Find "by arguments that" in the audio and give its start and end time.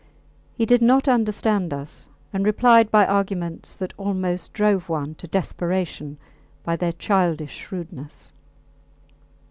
2.89-3.93